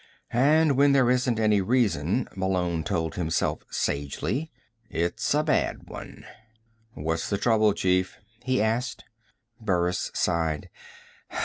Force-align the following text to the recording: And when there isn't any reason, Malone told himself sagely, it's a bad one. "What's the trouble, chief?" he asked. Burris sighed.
And 0.33 0.77
when 0.77 0.93
there 0.93 1.11
isn't 1.11 1.39
any 1.39 1.61
reason, 1.61 2.27
Malone 2.35 2.83
told 2.83 3.13
himself 3.13 3.63
sagely, 3.69 4.49
it's 4.89 5.35
a 5.35 5.43
bad 5.43 5.87
one. 5.89 6.25
"What's 6.95 7.29
the 7.29 7.37
trouble, 7.37 7.71
chief?" 7.73 8.17
he 8.43 8.63
asked. 8.63 9.03
Burris 9.59 10.09
sighed. 10.15 10.71